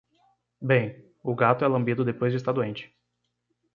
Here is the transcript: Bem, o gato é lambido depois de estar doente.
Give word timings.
Bem, 0.59 1.05
o 1.23 1.35
gato 1.35 1.63
é 1.63 1.67
lambido 1.67 2.03
depois 2.03 2.31
de 2.31 2.37
estar 2.39 2.51
doente. 2.53 2.91